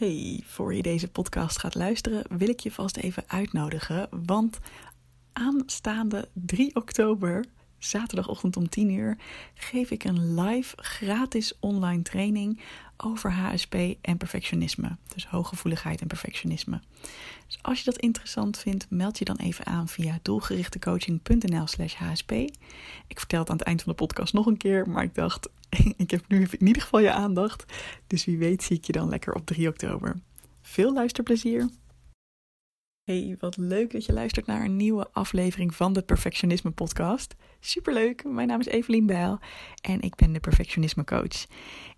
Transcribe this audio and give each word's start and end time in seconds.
Hey, 0.00 0.42
voor 0.44 0.74
je 0.74 0.82
deze 0.82 1.08
podcast 1.08 1.58
gaat 1.58 1.74
luisteren, 1.74 2.24
wil 2.38 2.48
ik 2.48 2.60
je 2.60 2.70
vast 2.70 2.96
even 2.96 3.24
uitnodigen. 3.26 4.08
Want 4.24 4.58
aanstaande 5.32 6.28
3 6.32 6.76
oktober, 6.76 7.44
zaterdagochtend 7.80 8.56
om 8.56 8.68
10 8.68 8.90
uur, 8.90 9.16
geef 9.54 9.90
ik 9.90 10.04
een 10.04 10.40
live 10.40 10.76
gratis 10.76 11.52
online 11.60 12.02
training 12.02 12.60
over 12.96 13.32
HSP 13.32 13.74
en 14.00 14.16
perfectionisme. 14.16 14.96
Dus 15.14 15.26
hooggevoeligheid 15.26 16.00
en 16.00 16.06
perfectionisme. 16.06 16.80
Dus 17.46 17.58
als 17.62 17.78
je 17.78 17.84
dat 17.84 17.96
interessant 17.96 18.58
vindt, 18.58 18.86
meld 18.90 19.18
je 19.18 19.24
dan 19.24 19.36
even 19.36 19.66
aan 19.66 19.88
via 19.88 20.18
doelgerichtecoaching.nl/slash 20.22 21.94
HSP. 21.94 22.30
Ik 23.06 23.18
vertel 23.18 23.40
het 23.40 23.50
aan 23.50 23.56
het 23.56 23.66
eind 23.66 23.82
van 23.82 23.92
de 23.92 23.98
podcast 23.98 24.32
nog 24.32 24.46
een 24.46 24.56
keer, 24.56 24.88
maar 24.88 25.02
ik 25.02 25.14
dacht, 25.14 25.48
ik 25.96 26.10
heb 26.10 26.24
nu 26.28 26.48
in 26.58 26.66
ieder 26.66 26.82
geval 26.82 27.00
je 27.00 27.12
aandacht. 27.12 27.64
Dus 28.06 28.24
wie 28.24 28.38
weet 28.38 28.62
zie 28.62 28.76
ik 28.76 28.84
je 28.84 28.92
dan 28.92 29.08
lekker 29.08 29.34
op 29.34 29.46
3 29.46 29.68
oktober. 29.68 30.20
Veel 30.62 30.92
luisterplezier! 30.92 31.68
Hey, 33.10 33.36
wat 33.38 33.56
leuk 33.56 33.92
dat 33.92 34.04
je 34.04 34.12
luistert 34.12 34.46
naar 34.46 34.64
een 34.64 34.76
nieuwe 34.76 35.08
aflevering 35.12 35.74
van 35.74 35.92
de 35.92 36.02
Perfectionisme 36.02 36.70
Podcast. 36.70 37.34
Superleuk, 37.60 38.24
mijn 38.24 38.48
naam 38.48 38.60
is 38.60 38.66
Evelien 38.66 39.06
Bijl 39.06 39.38
en 39.82 40.00
ik 40.00 40.14
ben 40.14 40.32
de 40.32 40.40
Perfectionisme 40.40 41.04
Coach. 41.04 41.46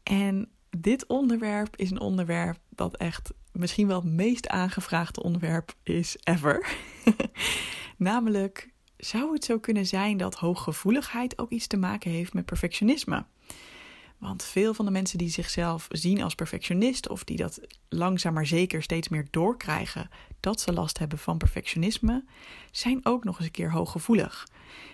En 0.02 0.48
dit 0.78 1.06
onderwerp 1.06 1.76
is 1.76 1.90
een 1.90 2.00
onderwerp 2.00 2.58
dat 2.68 2.96
echt 2.96 3.32
misschien 3.52 3.86
wel 3.86 4.00
het 4.00 4.12
meest 4.12 4.48
aangevraagde 4.48 5.22
onderwerp 5.22 5.74
is 5.82 6.16
ever. 6.24 6.76
Namelijk, 7.96 8.70
zou 8.96 9.32
het 9.32 9.44
zo 9.44 9.58
kunnen 9.58 9.86
zijn 9.86 10.16
dat 10.16 10.34
hooggevoeligheid 10.34 11.38
ook 11.38 11.50
iets 11.50 11.66
te 11.66 11.76
maken 11.76 12.10
heeft 12.10 12.34
met 12.34 12.44
perfectionisme? 12.44 13.24
Want 14.18 14.44
veel 14.44 14.74
van 14.74 14.84
de 14.84 14.90
mensen 14.90 15.18
die 15.18 15.30
zichzelf 15.30 15.86
zien 15.90 16.22
als 16.22 16.34
perfectionist 16.34 17.08
of 17.08 17.24
die 17.24 17.36
dat 17.36 17.60
langzaam 17.88 18.34
maar 18.34 18.46
zeker 18.46 18.82
steeds 18.82 19.08
meer 19.08 19.26
doorkrijgen 19.30 20.10
dat 20.42 20.60
ze 20.60 20.72
last 20.72 20.98
hebben 20.98 21.18
van 21.18 21.38
perfectionisme, 21.38 22.24
zijn 22.70 23.00
ook 23.02 23.24
nog 23.24 23.36
eens 23.36 23.46
een 23.46 23.52
keer 23.52 23.72
hooggevoelig. 23.72 24.48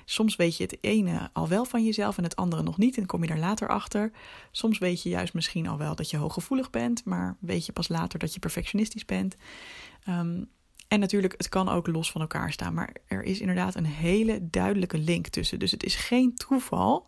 Soms 0.05 0.37
weet 0.37 0.57
je 0.57 0.63
het 0.63 0.79
ene 0.81 1.31
al 1.33 1.49
wel 1.49 1.65
van 1.65 1.85
jezelf 1.85 2.17
en 2.19 2.23
het 2.23 2.37
andere 2.37 2.63
nog 2.63 2.79
niet 2.79 2.97
en 2.97 3.07
kom 3.07 3.25
je 3.25 3.31
er 3.31 3.39
later 3.39 3.69
achter. 3.69 4.13
Soms 4.51 4.79
weet 4.79 5.03
je 5.03 5.09
juist 5.09 5.35
misschien 5.35 5.69
al 5.69 5.79
wel 5.79 5.95
dat 5.95 6.11
je 6.11 6.17
hooggevoelig 6.17 6.71
bent, 6.71 7.05
maar 7.05 7.37
weet 7.41 7.67
je 7.67 7.73
pas 7.73 7.89
later 7.89 8.19
dat 8.19 8.33
je 8.35 8.39
perfectionistisch 8.39 9.05
bent. 9.05 9.37
Um, 10.09 10.49
en 10.89 11.01
natuurlijk, 11.01 11.35
het 11.37 11.49
kan 11.49 11.69
ook 11.69 11.87
los 11.87 12.11
van 12.11 12.21
elkaar 12.21 12.53
staan, 12.53 12.75
maar 12.75 12.97
er 13.07 13.23
is 13.23 13.41
inderdaad 13.41 13.75
een 13.75 13.87
hele 13.87 14.49
duidelijke 14.51 14.99
link 14.99 15.27
tussen. 15.27 15.59
Dus 15.59 15.71
het 15.71 15.85
is 15.85 15.95
geen 15.95 16.35
toeval 16.35 17.07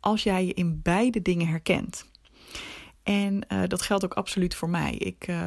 als 0.00 0.22
jij 0.22 0.46
je 0.46 0.54
in 0.54 0.80
beide 0.82 1.22
dingen 1.22 1.46
herkent. 1.46 2.08
En 3.02 3.46
uh, 3.48 3.62
dat 3.66 3.82
geldt 3.82 4.04
ook 4.04 4.14
absoluut 4.14 4.54
voor 4.54 4.70
mij. 4.70 4.94
Ik, 4.94 5.28
uh, 5.28 5.46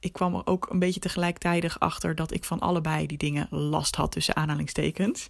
ik 0.00 0.12
kwam 0.12 0.34
er 0.34 0.46
ook 0.46 0.70
een 0.70 0.78
beetje 0.78 1.00
tegelijkertijd 1.00 1.80
achter 1.80 2.14
dat 2.14 2.32
ik 2.32 2.44
van 2.44 2.60
allebei 2.60 3.06
die 3.06 3.18
dingen 3.18 3.46
last 3.50 3.96
had, 3.96 4.12
tussen 4.12 4.36
aanhalingstekens. 4.36 5.28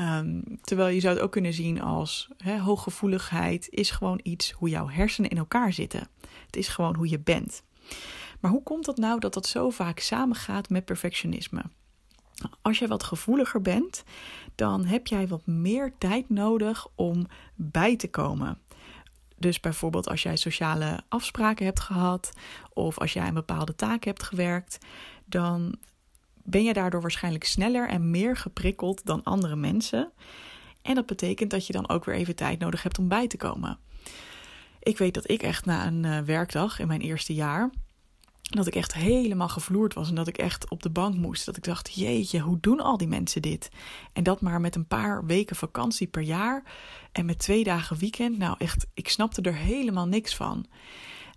Um, 0.00 0.42
terwijl 0.60 0.94
je 0.94 1.00
zou 1.00 1.14
het 1.14 1.22
ook 1.22 1.32
kunnen 1.32 1.52
zien 1.52 1.82
als 1.82 2.28
he, 2.36 2.58
hooggevoeligheid 2.60 3.68
is 3.70 3.90
gewoon 3.90 4.20
iets 4.22 4.50
hoe 4.50 4.68
jouw 4.68 4.88
hersenen 4.88 5.30
in 5.30 5.38
elkaar 5.38 5.72
zitten. 5.72 6.08
Het 6.46 6.56
is 6.56 6.68
gewoon 6.68 6.96
hoe 6.96 7.08
je 7.08 7.18
bent. 7.18 7.62
Maar 8.40 8.50
hoe 8.50 8.62
komt 8.62 8.84
dat 8.84 8.96
nou 8.96 9.20
dat 9.20 9.34
dat 9.34 9.46
zo 9.46 9.70
vaak 9.70 9.98
samengaat 9.98 10.68
met 10.68 10.84
perfectionisme? 10.84 11.62
Als 12.62 12.78
je 12.78 12.88
wat 12.88 13.02
gevoeliger 13.02 13.62
bent, 13.62 14.04
dan 14.54 14.84
heb 14.84 15.06
jij 15.06 15.28
wat 15.28 15.46
meer 15.46 15.92
tijd 15.98 16.28
nodig 16.28 16.86
om 16.94 17.26
bij 17.54 17.96
te 17.96 18.10
komen. 18.10 18.58
Dus 19.44 19.60
bijvoorbeeld 19.60 20.08
als 20.08 20.22
jij 20.22 20.36
sociale 20.36 21.00
afspraken 21.08 21.64
hebt 21.64 21.80
gehad 21.80 22.32
of 22.72 22.98
als 22.98 23.12
jij 23.12 23.28
een 23.28 23.34
bepaalde 23.34 23.74
taak 23.74 24.04
hebt 24.04 24.22
gewerkt, 24.22 24.78
dan 25.24 25.74
ben 26.42 26.64
je 26.64 26.72
daardoor 26.72 27.00
waarschijnlijk 27.00 27.44
sneller 27.44 27.88
en 27.88 28.10
meer 28.10 28.36
geprikkeld 28.36 29.06
dan 29.06 29.22
andere 29.22 29.56
mensen. 29.56 30.12
En 30.82 30.94
dat 30.94 31.06
betekent 31.06 31.50
dat 31.50 31.66
je 31.66 31.72
dan 31.72 31.88
ook 31.88 32.04
weer 32.04 32.14
even 32.14 32.36
tijd 32.36 32.58
nodig 32.58 32.82
hebt 32.82 32.98
om 32.98 33.08
bij 33.08 33.26
te 33.26 33.36
komen. 33.36 33.78
Ik 34.80 34.98
weet 34.98 35.14
dat 35.14 35.30
ik 35.30 35.42
echt 35.42 35.64
na 35.64 35.86
een 35.86 36.04
uh, 36.04 36.18
werkdag 36.18 36.78
in 36.78 36.86
mijn 36.86 37.00
eerste 37.00 37.34
jaar 37.34 37.70
dat 38.50 38.66
ik 38.66 38.74
echt 38.74 38.94
helemaal 38.94 39.48
gevloerd 39.48 39.94
was 39.94 40.08
en 40.08 40.14
dat 40.14 40.28
ik 40.28 40.38
echt 40.38 40.70
op 40.70 40.82
de 40.82 40.90
bank 40.90 41.14
moest. 41.14 41.46
Dat 41.46 41.56
ik 41.56 41.64
dacht, 41.64 41.94
jeetje, 41.94 42.40
hoe 42.40 42.60
doen 42.60 42.80
al 42.80 42.96
die 42.96 43.08
mensen 43.08 43.42
dit? 43.42 43.70
En 44.12 44.22
dat 44.22 44.40
maar 44.40 44.60
met 44.60 44.74
een 44.74 44.86
paar 44.86 45.26
weken 45.26 45.56
vakantie 45.56 46.06
per 46.06 46.22
jaar 46.22 46.62
en 47.12 47.26
met 47.26 47.38
twee 47.38 47.64
dagen 47.64 47.96
weekend. 47.98 48.38
Nou 48.38 48.54
echt, 48.58 48.86
ik 48.94 49.08
snapte 49.08 49.42
er 49.42 49.56
helemaal 49.56 50.06
niks 50.06 50.36
van. 50.36 50.66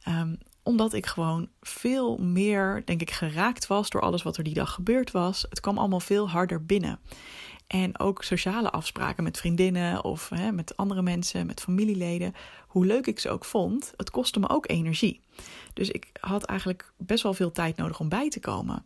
Um, 0.08 0.38
omdat 0.68 0.94
ik 0.94 1.06
gewoon 1.06 1.50
veel 1.62 2.18
meer, 2.18 2.82
denk 2.86 3.02
ik, 3.02 3.12
geraakt 3.12 3.68
was 3.68 3.90
door 3.90 4.02
alles 4.02 4.24
wat 4.24 4.38
er 4.38 4.44
die 4.44 4.54
dag 4.54 4.74
gebeurd 4.74 5.12
was. 5.12 5.46
Het 5.50 5.60
kwam 5.60 5.78
allemaal 5.78 6.00
veel 6.00 6.30
harder 6.30 6.66
binnen. 6.66 7.00
En 7.68 8.00
ook 8.00 8.24
sociale 8.24 8.72
afspraken 8.72 9.24
met 9.24 9.38
vriendinnen 9.38 10.04
of 10.04 10.30
hè, 10.30 10.52
met 10.52 10.78
andere 10.78 11.02
mensen, 11.02 11.46
met 11.46 11.62
familieleden. 11.62 12.34
Hoe 12.68 12.86
leuk 12.86 13.08
ik 13.08 13.20
ze 13.20 13.30
ook 13.30 13.46
vond, 13.46 13.94
het 13.96 14.10
kostte 14.10 14.40
me 14.40 14.50
ook 14.50 14.70
energie. 14.70 15.22
Dus 15.74 15.90
ik 15.90 16.10
had 16.20 16.44
eigenlijk 16.44 16.94
best 16.98 17.24
wel 17.24 17.34
veel 17.34 17.52
tijd 17.52 17.78
nodig 17.78 18.00
om 18.00 18.10
bij 18.10 18.30
te 18.30 18.40
komen. 18.40 18.86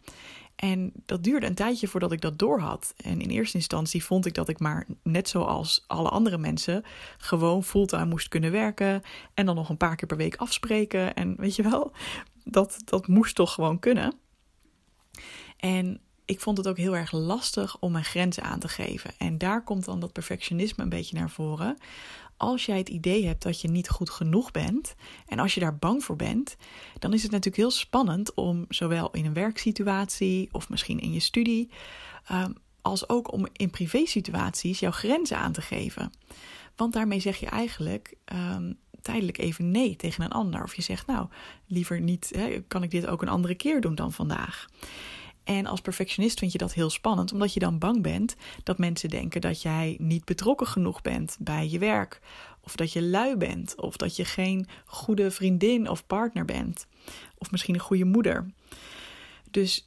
En 0.55 0.91
dat 1.05 1.23
duurde 1.23 1.45
een 1.45 1.55
tijdje 1.55 1.87
voordat 1.87 2.11
ik 2.11 2.21
dat 2.21 2.39
doorhad. 2.39 2.93
En 2.97 3.21
in 3.21 3.29
eerste 3.29 3.57
instantie 3.57 4.03
vond 4.03 4.25
ik 4.25 4.33
dat 4.33 4.49
ik 4.49 4.59
maar, 4.59 4.87
net 5.03 5.29
zoals 5.29 5.83
alle 5.87 6.09
andere 6.09 6.37
mensen, 6.37 6.83
gewoon 7.17 7.63
fulltime 7.63 8.05
moest 8.05 8.27
kunnen 8.27 8.51
werken. 8.51 9.01
En 9.33 9.45
dan 9.45 9.55
nog 9.55 9.69
een 9.69 9.77
paar 9.77 9.95
keer 9.95 10.07
per 10.07 10.17
week 10.17 10.35
afspreken. 10.35 11.13
En 11.13 11.35
weet 11.37 11.55
je 11.55 11.63
wel, 11.69 11.91
dat, 12.43 12.77
dat 12.85 13.07
moest 13.07 13.35
toch 13.35 13.53
gewoon 13.53 13.79
kunnen. 13.79 14.13
En 15.57 16.01
ik 16.31 16.39
vond 16.39 16.57
het 16.57 16.67
ook 16.67 16.77
heel 16.77 16.95
erg 16.95 17.11
lastig 17.11 17.77
om 17.79 17.91
mijn 17.91 18.03
grenzen 18.03 18.43
aan 18.43 18.59
te 18.59 18.67
geven. 18.67 19.11
En 19.17 19.37
daar 19.37 19.63
komt 19.63 19.85
dan 19.85 19.99
dat 19.99 20.13
perfectionisme 20.13 20.83
een 20.83 20.89
beetje 20.89 21.17
naar 21.17 21.29
voren. 21.29 21.77
Als 22.37 22.65
jij 22.65 22.77
het 22.77 22.89
idee 22.89 23.25
hebt 23.25 23.43
dat 23.43 23.61
je 23.61 23.67
niet 23.67 23.89
goed 23.89 24.09
genoeg 24.09 24.51
bent 24.51 24.95
en 25.27 25.39
als 25.39 25.53
je 25.53 25.59
daar 25.59 25.77
bang 25.77 26.03
voor 26.03 26.15
bent, 26.15 26.55
dan 26.99 27.13
is 27.13 27.21
het 27.21 27.31
natuurlijk 27.31 27.57
heel 27.57 27.71
spannend 27.71 28.33
om 28.33 28.65
zowel 28.69 29.11
in 29.11 29.25
een 29.25 29.33
werksituatie 29.33 30.49
of 30.51 30.69
misschien 30.69 30.99
in 30.99 31.13
je 31.13 31.19
studie, 31.19 31.69
um, 32.31 32.53
als 32.81 33.09
ook 33.09 33.31
om 33.31 33.47
in 33.53 33.69
privésituaties 33.69 34.79
jouw 34.79 34.91
grenzen 34.91 35.37
aan 35.37 35.51
te 35.51 35.61
geven. 35.61 36.11
Want 36.75 36.93
daarmee 36.93 37.19
zeg 37.19 37.37
je 37.37 37.45
eigenlijk 37.47 38.15
um, 38.33 38.77
tijdelijk 39.01 39.37
even 39.37 39.71
nee 39.71 39.95
tegen 39.95 40.23
een 40.23 40.31
ander. 40.31 40.63
Of 40.63 40.75
je 40.75 40.81
zegt, 40.81 41.07
nou, 41.07 41.27
liever 41.67 42.01
niet, 42.01 42.31
hè, 42.35 42.61
kan 42.67 42.83
ik 42.83 42.91
dit 42.91 43.07
ook 43.07 43.21
een 43.21 43.27
andere 43.27 43.55
keer 43.55 43.81
doen 43.81 43.95
dan 43.95 44.11
vandaag. 44.11 44.67
En 45.43 45.65
als 45.65 45.81
perfectionist 45.81 46.39
vind 46.39 46.51
je 46.51 46.57
dat 46.57 46.73
heel 46.73 46.89
spannend, 46.89 47.31
omdat 47.31 47.53
je 47.53 47.59
dan 47.59 47.77
bang 47.77 48.01
bent 48.01 48.35
dat 48.63 48.77
mensen 48.77 49.09
denken 49.09 49.41
dat 49.41 49.61
jij 49.61 49.95
niet 49.99 50.25
betrokken 50.25 50.67
genoeg 50.67 51.01
bent 51.01 51.37
bij 51.39 51.69
je 51.69 51.79
werk, 51.79 52.19
of 52.61 52.75
dat 52.75 52.93
je 52.93 53.01
lui 53.01 53.35
bent, 53.35 53.75
of 53.75 53.97
dat 53.97 54.15
je 54.15 54.25
geen 54.25 54.67
goede 54.85 55.31
vriendin 55.31 55.89
of 55.89 56.05
partner 56.07 56.45
bent, 56.45 56.87
of 57.37 57.51
misschien 57.51 57.73
een 57.73 57.79
goede 57.79 58.05
moeder. 58.05 58.51
Dus 59.51 59.85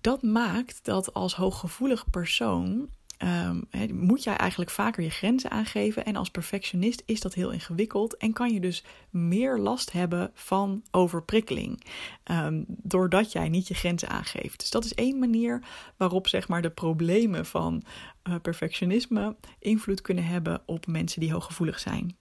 dat 0.00 0.22
maakt 0.22 0.84
dat 0.84 1.14
als 1.14 1.34
hooggevoelig 1.34 2.10
persoon 2.10 2.88
um, 3.18 3.68
moet 3.92 4.22
jij 4.22 4.36
eigenlijk 4.36 4.70
vaker 4.70 5.02
je 5.02 5.10
grenzen 5.10 5.50
aangeven. 5.50 6.04
En 6.04 6.16
als 6.16 6.30
perfectionist 6.30 7.02
is 7.06 7.20
dat 7.20 7.34
heel 7.34 7.50
ingewikkeld 7.50 8.16
en 8.16 8.32
kan 8.32 8.52
je 8.52 8.60
dus 8.60 8.84
meer 9.10 9.58
last 9.58 9.92
hebben 9.92 10.30
van 10.34 10.82
overprikkeling. 10.90 11.84
Um, 12.24 12.64
doordat 12.68 13.32
jij 13.32 13.48
niet 13.48 13.68
je 13.68 13.74
grenzen 13.74 14.08
aangeeft. 14.08 14.58
Dus 14.58 14.70
dat 14.70 14.84
is 14.84 14.94
één 14.94 15.18
manier 15.18 15.62
waarop 15.96 16.28
zeg 16.28 16.48
maar, 16.48 16.62
de 16.62 16.70
problemen 16.70 17.46
van 17.46 17.82
uh, 18.28 18.34
perfectionisme 18.42 19.36
invloed 19.58 20.00
kunnen 20.00 20.24
hebben 20.24 20.62
op 20.66 20.86
mensen 20.86 21.20
die 21.20 21.32
hooggevoelig 21.32 21.78
zijn. 21.78 22.16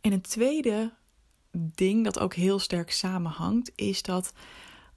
En 0.00 0.12
een 0.12 0.20
tweede 0.20 0.92
ding 1.58 2.04
dat 2.04 2.18
ook 2.18 2.34
heel 2.34 2.58
sterk 2.58 2.90
samenhangt, 2.90 3.72
is 3.74 4.02
dat 4.02 4.32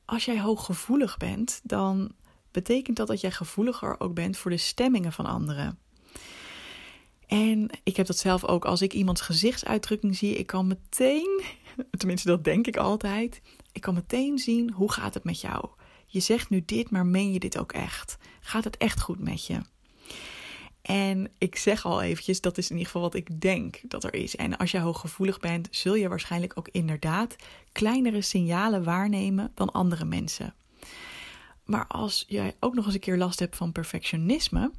als 0.05 0.25
jij 0.25 0.39
hooggevoelig 0.39 1.17
bent, 1.17 1.61
dan 1.63 2.11
betekent 2.51 2.97
dat 2.97 3.07
dat 3.07 3.21
jij 3.21 3.31
gevoeliger 3.31 3.99
ook 3.99 4.13
bent 4.13 4.37
voor 4.37 4.51
de 4.51 4.57
stemmingen 4.57 5.11
van 5.11 5.25
anderen. 5.25 5.79
En 7.27 7.69
ik 7.83 7.95
heb 7.95 8.05
dat 8.05 8.17
zelf 8.17 8.45
ook 8.45 8.65
als 8.65 8.81
ik 8.81 8.93
iemands 8.93 9.21
gezichtsuitdrukking 9.21 10.15
zie. 10.15 10.35
Ik 10.35 10.47
kan 10.47 10.67
meteen, 10.67 11.41
tenminste 11.97 12.27
dat 12.27 12.43
denk 12.43 12.67
ik 12.67 12.77
altijd, 12.77 13.41
ik 13.71 13.81
kan 13.81 13.93
meteen 13.93 14.37
zien 14.37 14.71
hoe 14.71 14.91
gaat 14.91 15.13
het 15.13 15.23
met 15.23 15.41
jou. 15.41 15.65
Je 16.05 16.19
zegt 16.19 16.49
nu 16.49 16.63
dit, 16.65 16.89
maar 16.89 17.05
meen 17.05 17.31
je 17.31 17.39
dit 17.39 17.57
ook 17.57 17.71
echt? 17.71 18.17
Gaat 18.39 18.63
het 18.63 18.77
echt 18.77 19.01
goed 19.01 19.19
met 19.19 19.45
je? 19.45 19.61
En 20.81 21.31
ik 21.37 21.55
zeg 21.55 21.85
al 21.85 22.01
eventjes, 22.01 22.41
dat 22.41 22.57
is 22.57 22.65
in 22.65 22.71
ieder 22.71 22.85
geval 22.85 23.01
wat 23.01 23.13
ik 23.13 23.41
denk 23.41 23.81
dat 23.83 24.03
er 24.03 24.13
is. 24.13 24.35
En 24.35 24.57
als 24.57 24.71
je 24.71 24.79
hooggevoelig 24.79 25.39
bent, 25.39 25.67
zul 25.71 25.95
je 25.95 26.09
waarschijnlijk 26.09 26.53
ook 26.55 26.69
inderdaad 26.71 27.35
kleinere 27.71 28.21
signalen 28.21 28.83
waarnemen 28.83 29.51
dan 29.55 29.71
andere 29.71 30.05
mensen. 30.05 30.53
Maar 31.69 31.87
als 31.87 32.25
jij 32.27 32.55
ook 32.59 32.73
nog 32.73 32.85
eens 32.85 32.93
een 32.93 32.99
keer 32.99 33.17
last 33.17 33.39
hebt 33.39 33.55
van 33.55 33.71
perfectionisme, 33.71 34.71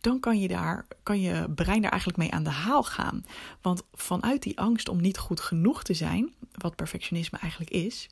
dan 0.00 0.20
kan 0.20 0.40
je, 0.40 0.48
daar, 0.48 0.86
kan 1.02 1.20
je 1.20 1.50
brein 1.54 1.82
daar 1.82 1.90
eigenlijk 1.90 2.20
mee 2.20 2.32
aan 2.32 2.42
de 2.42 2.50
haal 2.50 2.82
gaan. 2.82 3.24
Want 3.60 3.82
vanuit 3.94 4.42
die 4.42 4.58
angst 4.58 4.88
om 4.88 5.00
niet 5.00 5.18
goed 5.18 5.40
genoeg 5.40 5.82
te 5.82 5.94
zijn, 5.94 6.32
wat 6.52 6.76
perfectionisme 6.76 7.38
eigenlijk 7.38 7.70
is. 7.70 8.08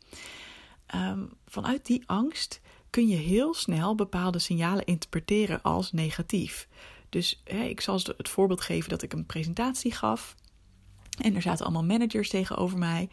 Ehm, 0.87 1.21
vanuit 1.47 1.87
die 1.87 2.03
angst 2.07 2.61
kun 2.91 3.09
je 3.09 3.17
heel 3.17 3.55
snel 3.55 3.95
bepaalde 3.95 4.39
signalen 4.39 4.85
interpreteren 4.85 5.63
als 5.63 5.93
negatief. 5.93 6.69
Dus 7.09 7.43
ik 7.45 7.81
zal 7.81 8.01
het 8.17 8.29
voorbeeld 8.29 8.61
geven 8.61 8.91
dat 8.91 9.03
ik 9.03 9.13
een 9.13 9.27
presentatie 9.27 9.93
gaf. 9.93 10.35
En 11.17 11.35
er 11.35 11.43
zaten 11.43 11.65
allemaal 11.65 11.85
managers 11.85 12.29
tegenover 12.29 12.79
mij. 12.79 13.09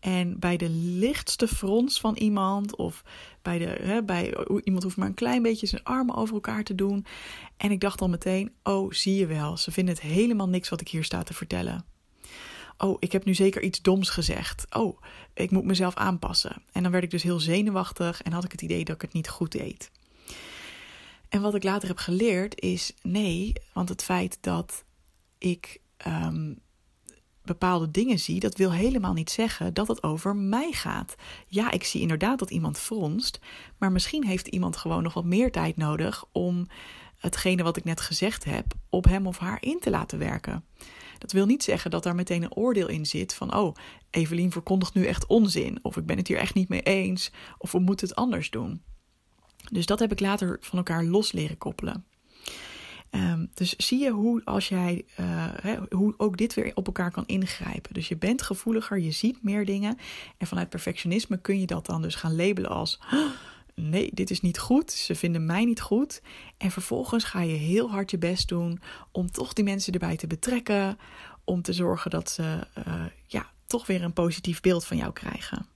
En 0.00 0.38
bij 0.38 0.56
de 0.56 0.68
lichtste 0.70 1.48
frons 1.48 2.00
van 2.00 2.16
iemand, 2.16 2.76
of 2.76 3.04
bij, 3.42 3.58
de, 3.58 3.64
hè, 3.82 4.02
bij 4.02 4.36
iemand 4.64 4.82
hoeft 4.82 4.96
maar 4.96 5.06
een 5.06 5.14
klein 5.14 5.42
beetje 5.42 5.66
zijn 5.66 5.84
armen 5.84 6.14
over 6.14 6.34
elkaar 6.34 6.64
te 6.64 6.74
doen. 6.74 7.06
En 7.56 7.70
ik 7.70 7.80
dacht 7.80 7.98
dan 7.98 8.10
meteen: 8.10 8.52
Oh, 8.62 8.92
zie 8.92 9.14
je 9.14 9.26
wel, 9.26 9.56
ze 9.56 9.70
vinden 9.70 9.94
het 9.94 10.02
helemaal 10.02 10.48
niks 10.48 10.68
wat 10.68 10.80
ik 10.80 10.88
hier 10.88 11.04
sta 11.04 11.22
te 11.22 11.34
vertellen. 11.34 11.84
Oh, 12.78 12.96
ik 12.98 13.12
heb 13.12 13.24
nu 13.24 13.34
zeker 13.34 13.62
iets 13.62 13.82
doms 13.82 14.10
gezegd. 14.10 14.66
Oh, 14.74 15.00
ik 15.34 15.50
moet 15.50 15.64
mezelf 15.64 15.94
aanpassen. 15.94 16.62
En 16.72 16.82
dan 16.82 16.92
werd 16.92 17.04
ik 17.04 17.10
dus 17.10 17.22
heel 17.22 17.40
zenuwachtig 17.40 18.22
en 18.22 18.32
had 18.32 18.44
ik 18.44 18.52
het 18.52 18.62
idee 18.62 18.84
dat 18.84 18.94
ik 18.94 19.02
het 19.02 19.12
niet 19.12 19.28
goed 19.28 19.52
deed. 19.52 19.90
En 21.28 21.40
wat 21.40 21.54
ik 21.54 21.62
later 21.62 21.88
heb 21.88 21.98
geleerd 21.98 22.60
is: 22.60 22.94
nee, 23.02 23.52
want 23.72 23.88
het 23.88 24.02
feit 24.04 24.38
dat 24.40 24.84
ik. 25.38 25.80
Um, 26.06 26.58
bepaalde 27.52 27.90
dingen 27.90 28.18
zie, 28.18 28.40
dat 28.40 28.56
wil 28.56 28.72
helemaal 28.72 29.12
niet 29.12 29.30
zeggen 29.30 29.74
dat 29.74 29.88
het 29.88 30.02
over 30.02 30.36
mij 30.36 30.72
gaat. 30.72 31.14
Ja, 31.46 31.70
ik 31.70 31.84
zie 31.84 32.00
inderdaad 32.00 32.38
dat 32.38 32.50
iemand 32.50 32.78
fronst, 32.78 33.40
maar 33.78 33.92
misschien 33.92 34.24
heeft 34.24 34.46
iemand 34.46 34.76
gewoon 34.76 35.02
nog 35.02 35.14
wat 35.14 35.24
meer 35.24 35.52
tijd 35.52 35.76
nodig 35.76 36.24
om 36.32 36.66
hetgene 37.16 37.62
wat 37.62 37.76
ik 37.76 37.84
net 37.84 38.00
gezegd 38.00 38.44
heb 38.44 38.74
op 38.88 39.04
hem 39.04 39.26
of 39.26 39.38
haar 39.38 39.62
in 39.62 39.78
te 39.80 39.90
laten 39.90 40.18
werken. 40.18 40.64
Dat 41.18 41.32
wil 41.32 41.46
niet 41.46 41.62
zeggen 41.62 41.90
dat 41.90 42.02
daar 42.02 42.14
meteen 42.14 42.42
een 42.42 42.54
oordeel 42.54 42.88
in 42.88 43.06
zit 43.06 43.34
van, 43.34 43.54
oh, 43.54 43.74
Evelien 44.10 44.52
verkondigt 44.52 44.94
nu 44.94 45.06
echt 45.06 45.26
onzin, 45.26 45.78
of 45.82 45.96
ik 45.96 46.06
ben 46.06 46.16
het 46.16 46.28
hier 46.28 46.38
echt 46.38 46.54
niet 46.54 46.68
mee 46.68 46.82
eens, 46.82 47.32
of 47.58 47.72
we 47.72 47.78
moeten 47.78 48.08
het 48.08 48.16
anders 48.16 48.50
doen. 48.50 48.82
Dus 49.72 49.86
dat 49.86 49.98
heb 49.98 50.12
ik 50.12 50.20
later 50.20 50.56
van 50.60 50.78
elkaar 50.78 51.04
los 51.04 51.32
leren 51.32 51.58
koppelen. 51.58 52.04
Ehm, 53.10 53.46
dus 53.54 53.76
zie 53.76 53.98
je 53.98 54.10
hoe, 54.10 54.44
als 54.44 54.68
jij, 54.68 55.04
uh, 55.20 55.46
hoe 55.90 56.14
ook 56.16 56.36
dit 56.36 56.54
weer 56.54 56.70
op 56.74 56.86
elkaar 56.86 57.10
kan 57.10 57.26
ingrijpen. 57.26 57.94
Dus 57.94 58.08
je 58.08 58.16
bent 58.16 58.42
gevoeliger, 58.42 58.98
je 58.98 59.10
ziet 59.10 59.42
meer 59.42 59.64
dingen. 59.64 59.98
En 60.38 60.46
vanuit 60.46 60.68
perfectionisme 60.68 61.40
kun 61.40 61.60
je 61.60 61.66
dat 61.66 61.86
dan 61.86 62.02
dus 62.02 62.14
gaan 62.14 62.36
labelen 62.36 62.70
als: 62.70 63.00
nee, 63.74 64.10
dit 64.12 64.30
is 64.30 64.40
niet 64.40 64.58
goed, 64.58 64.92
ze 64.92 65.14
vinden 65.14 65.46
mij 65.46 65.64
niet 65.64 65.80
goed. 65.80 66.22
En 66.56 66.70
vervolgens 66.70 67.24
ga 67.24 67.40
je 67.40 67.56
heel 67.56 67.90
hard 67.90 68.10
je 68.10 68.18
best 68.18 68.48
doen 68.48 68.80
om 69.12 69.30
toch 69.30 69.52
die 69.52 69.64
mensen 69.64 69.92
erbij 69.92 70.16
te 70.16 70.26
betrekken. 70.26 70.98
Om 71.44 71.62
te 71.62 71.72
zorgen 71.72 72.10
dat 72.10 72.30
ze 72.30 72.66
uh, 72.86 73.04
ja, 73.26 73.50
toch 73.66 73.86
weer 73.86 74.02
een 74.02 74.12
positief 74.12 74.60
beeld 74.60 74.84
van 74.84 74.96
jou 74.96 75.12
krijgen. 75.12 75.66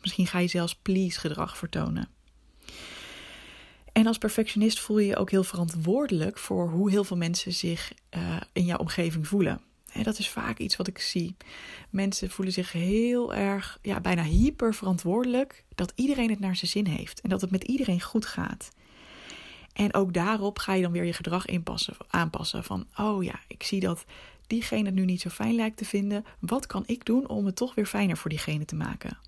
Misschien 0.00 0.26
ga 0.26 0.38
je 0.38 0.46
zelfs 0.46 0.74
please 0.74 1.20
gedrag 1.20 1.56
vertonen. 1.56 2.08
En 3.92 4.06
als 4.06 4.18
perfectionist 4.18 4.80
voel 4.80 4.98
je 4.98 5.06
je 5.06 5.16
ook 5.16 5.30
heel 5.30 5.44
verantwoordelijk 5.44 6.38
voor 6.38 6.70
hoe 6.70 6.90
heel 6.90 7.04
veel 7.04 7.16
mensen 7.16 7.52
zich 7.52 7.92
uh, 8.16 8.36
in 8.52 8.64
jouw 8.64 8.78
omgeving 8.78 9.28
voelen. 9.28 9.60
En 9.92 10.02
dat 10.02 10.18
is 10.18 10.28
vaak 10.28 10.58
iets 10.58 10.76
wat 10.76 10.86
ik 10.86 10.98
zie. 10.98 11.36
Mensen 11.90 12.30
voelen 12.30 12.54
zich 12.54 12.72
heel 12.72 13.34
erg, 13.34 13.78
ja, 13.82 14.00
bijna 14.00 14.22
hyper 14.22 14.74
verantwoordelijk 14.74 15.64
dat 15.74 15.92
iedereen 15.94 16.30
het 16.30 16.40
naar 16.40 16.56
zijn 16.56 16.70
zin 16.70 16.86
heeft 16.86 17.20
en 17.20 17.28
dat 17.28 17.40
het 17.40 17.50
met 17.50 17.64
iedereen 17.64 18.00
goed 18.00 18.26
gaat. 18.26 18.70
En 19.72 19.94
ook 19.94 20.14
daarop 20.14 20.58
ga 20.58 20.74
je 20.74 20.82
dan 20.82 20.92
weer 20.92 21.04
je 21.04 21.12
gedrag 21.12 21.46
inpassen, 21.46 21.96
aanpassen. 22.08 22.64
Van, 22.64 22.86
oh 22.96 23.24
ja, 23.24 23.40
ik 23.46 23.62
zie 23.62 23.80
dat 23.80 24.04
diegene 24.46 24.84
het 24.84 24.94
nu 24.94 25.04
niet 25.04 25.20
zo 25.20 25.28
fijn 25.28 25.54
lijkt 25.54 25.76
te 25.76 25.84
vinden. 25.84 26.24
Wat 26.38 26.66
kan 26.66 26.82
ik 26.86 27.04
doen 27.04 27.28
om 27.28 27.46
het 27.46 27.56
toch 27.56 27.74
weer 27.74 27.86
fijner 27.86 28.16
voor 28.16 28.30
diegene 28.30 28.64
te 28.64 28.76
maken? 28.76 29.18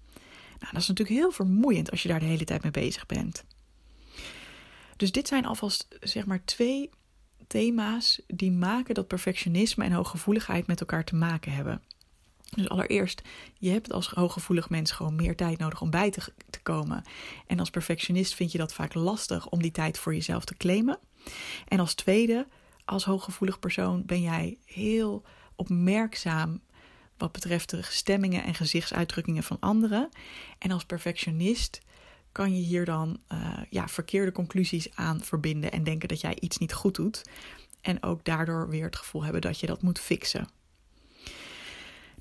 Nou, 0.60 0.72
dat 0.72 0.82
is 0.82 0.88
natuurlijk 0.88 1.19
heel 1.19 1.31
vermoeiend 1.31 1.90
als 1.90 2.02
je 2.02 2.08
daar 2.08 2.20
de 2.20 2.25
hele 2.25 2.44
tijd 2.44 2.62
mee 2.62 2.72
bezig 2.72 3.06
bent. 3.06 3.44
Dus 4.96 5.12
dit 5.12 5.29
zijn 5.29 5.46
alvast 5.46 5.88
zeg 6.00 6.26
maar 6.26 6.44
twee 6.44 6.91
thema's 7.46 8.20
die 8.26 8.50
maken 8.50 8.94
dat 8.94 9.08
perfectionisme 9.08 9.85
en 9.85 9.93
hooggevoeligheid 9.93 10.67
met 10.67 10.81
elkaar 10.81 11.05
te 11.05 11.14
maken 11.14 11.52
hebben. 11.52 11.82
Dus 12.55 12.69
allereerst, 12.69 13.23
je 13.58 13.70
hebt 13.70 13.93
als 13.93 14.08
hooggevoelig 14.08 14.70
mens 14.70 14.91
gewoon 14.91 15.17
meer 15.17 15.37
tijd 15.37 15.58
nodig 15.58 15.81
om 15.81 15.91
bij 15.91 16.11
te, 16.11 16.32
te 16.50 16.62
komen. 16.62 17.05
En 17.46 17.58
als 17.58 17.70
perfectionist 17.70 18.35
vind 18.35 18.52
je 18.52 18.58
dat 18.58 18.75
vaak 18.75 18.94
lastig 18.94 19.49
om 19.49 19.62
die 19.62 19.70
tijd 19.70 19.99
voor 19.99 20.14
jezelf 20.14 20.44
te 20.44 20.56
claimen. 20.56 20.99
En 21.69 21.81
als 21.81 21.94
tweede, 21.94 22.46
als 22.85 23.05
hooggevoelig 23.05 23.58
persoon 23.58 24.05
ben 24.06 24.20
jij 24.20 24.58
heel 24.64 25.25
opmerkzaam 25.56 26.61
wat 27.17 27.32
betreft 27.32 27.70
de 27.70 27.82
stemmingen 27.82 28.44
en 28.44 28.55
gezichtsuitdrukkingen 28.55 29.43
van 29.43 29.56
anderen. 29.61 30.08
En 30.58 30.70
als 30.70 30.85
perfectionist 30.85 31.81
kan 32.34 32.54
je 32.54 32.62
hier 32.62 32.84
dan 32.84 33.19
uh, 33.32 33.58
ja, 33.70 33.88
verkeerde 33.88 34.32
conclusies 34.32 34.96
aan 34.96 35.20
verbinden 35.20 35.72
en 35.72 35.84
denken 35.84 36.08
dat 36.08 36.20
jij 36.20 36.36
iets 36.40 36.58
niet 36.58 36.72
goed 36.72 36.94
doet. 36.94 37.22
En 37.81 38.02
ook 38.02 38.25
daardoor 38.25 38.69
weer 38.69 38.84
het 38.84 38.96
gevoel 38.96 39.25
hebben 39.25 39.40
dat 39.40 39.60
je 39.60 39.66
dat 39.66 39.82
moet 39.82 39.98
fixen. 39.98 40.48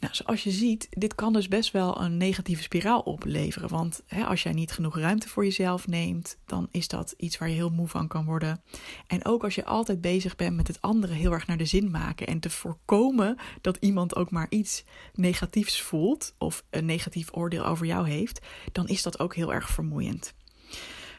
Nou, 0.03 0.15
zoals 0.15 0.43
je 0.43 0.51
ziet, 0.51 0.87
dit 0.89 1.15
kan 1.15 1.33
dus 1.33 1.47
best 1.47 1.71
wel 1.71 2.01
een 2.01 2.17
negatieve 2.17 2.61
spiraal 2.61 2.99
opleveren. 2.99 3.69
Want 3.69 4.01
hè, 4.07 4.25
als 4.25 4.43
jij 4.43 4.51
niet 4.51 4.71
genoeg 4.71 4.97
ruimte 4.97 5.29
voor 5.29 5.43
jezelf 5.43 5.87
neemt, 5.87 6.37
dan 6.45 6.67
is 6.71 6.87
dat 6.87 7.13
iets 7.17 7.37
waar 7.37 7.49
je 7.49 7.55
heel 7.55 7.69
moe 7.69 7.87
van 7.87 8.07
kan 8.07 8.25
worden. 8.25 8.61
En 9.07 9.25
ook 9.25 9.43
als 9.43 9.55
je 9.55 9.65
altijd 9.65 10.01
bezig 10.01 10.35
bent 10.35 10.55
met 10.55 10.67
het 10.67 10.81
andere 10.81 11.13
heel 11.13 11.31
erg 11.31 11.47
naar 11.47 11.57
de 11.57 11.65
zin 11.65 11.91
maken 11.91 12.27
en 12.27 12.39
te 12.39 12.49
voorkomen 12.49 13.37
dat 13.61 13.77
iemand 13.79 14.15
ook 14.15 14.31
maar 14.31 14.47
iets 14.49 14.83
negatiefs 15.13 15.81
voelt 15.81 16.35
of 16.37 16.63
een 16.69 16.85
negatief 16.85 17.29
oordeel 17.31 17.65
over 17.65 17.85
jou 17.85 18.09
heeft, 18.09 18.45
dan 18.71 18.87
is 18.87 19.03
dat 19.03 19.19
ook 19.19 19.35
heel 19.35 19.53
erg 19.53 19.69
vermoeiend. 19.69 20.33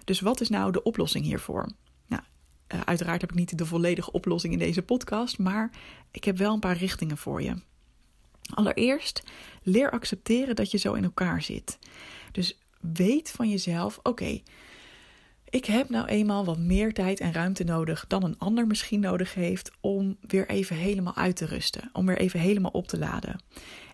Dus 0.05 0.21
wat 0.21 0.41
is 0.41 0.49
nou 0.49 0.73
de 0.73 0.83
oplossing 0.83 1.25
hiervoor? 1.25 1.73
Nou, 2.07 2.23
eh, 2.67 2.81
uiteraard 2.81 3.21
heb 3.21 3.31
ik 3.31 3.39
niet 3.39 3.59
de 3.59 3.67
volledige 3.67 4.13
oplossing 4.13 4.53
in 4.53 4.59
deze 4.59 4.83
podcast, 4.83 5.39
maar 5.39 5.71
ik 6.11 6.25
heb 6.25 6.39
wel 6.39 6.53
een 6.53 6.61
paar 6.61 6.77
richtingen 6.77 7.17
voor 7.17 7.43
je. 7.43 7.55
Allereerst 8.51 9.23
leer 9.63 9.91
accepteren 9.91 10.57
dat 10.57 10.71
je 10.71 10.79
zo 10.79 10.93
in 10.93 11.05
elkaar 11.05 11.43
zit. 11.43 11.79
Dus 12.33 12.59
weet 12.81 13.31
van 13.31 13.51
jezelf: 13.51 13.99
oké, 14.03 14.41
ik 15.55 15.65
heb 15.65 15.89
nou 15.89 16.07
eenmaal 16.07 16.45
wat 16.45 16.59
meer 16.59 16.93
tijd 16.93 17.21
en 17.21 17.33
ruimte 17.33 17.65
nodig 17.65 18.05
dan 18.09 18.25
een 18.25 18.39
ander 18.39 18.67
misschien 18.67 19.01
nodig 19.01 19.35
heeft 19.35 19.71
om 19.81 20.17
weer 20.21 20.49
even 20.49 20.77
helemaal 20.77 21.17
uit 21.17 21.37
te 21.37 21.47
rusten, 21.47 21.91
om 21.93 22.07
weer 22.07 22.19
even 22.19 22.41
helemaal 22.41 22.71
op 22.71 22.89
te 22.89 22.99
laden. 22.99 23.41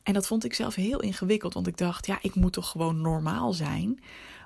En 0.02 0.12
dat 0.12 0.26
vond 0.26 0.44
ik 0.44 0.54
zelf 0.54 0.74
heel 0.74 1.00
ingewikkeld, 1.00 1.54
want 1.54 1.66
ik 1.66 1.76
dacht: 1.76 2.06
ja, 2.06 2.18
ik 2.22 2.34
moet 2.34 2.52
toch 2.52 2.70
gewoon 2.70 3.00
normaal 3.00 3.52
zijn. 3.52 4.00